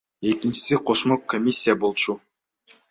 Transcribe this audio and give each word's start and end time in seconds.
Экинчиси 0.29 0.75
кошмо 0.87 1.15
комиссия 1.31 1.75
болчу. 1.81 2.13